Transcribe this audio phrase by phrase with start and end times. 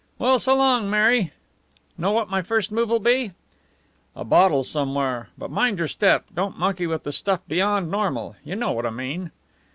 [0.17, 1.31] "Well, so long, Mary!
[1.95, 3.33] Know what my first move'll be?"
[4.15, 5.29] "A bottle somewhere.
[5.37, 6.25] But mind your step!
[6.33, 8.35] Don't monkey with the stuff beyond normal.
[8.43, 9.29] You know what I mean."